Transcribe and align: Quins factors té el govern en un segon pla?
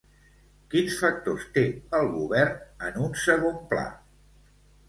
Quins 0.71 0.95
factors 1.01 1.45
té 1.57 1.63
el 1.99 2.09
govern 2.15 2.89
en 2.89 2.99
un 3.05 3.15
segon 3.27 3.61
pla? 3.75 3.85